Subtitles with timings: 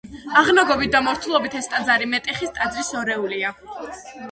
[0.39, 3.55] აღნაგობით და მორთულობით ეს ტაძარი მეტეხის ტაძრის ორეულია.